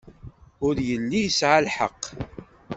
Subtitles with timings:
[0.67, 2.03] Ur yelli yesɛa lḥeqq.